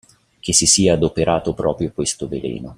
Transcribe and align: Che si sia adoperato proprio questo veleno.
Che 0.39 0.51
si 0.51 0.65
sia 0.65 0.93
adoperato 0.95 1.53
proprio 1.53 1.91
questo 1.91 2.27
veleno. 2.27 2.69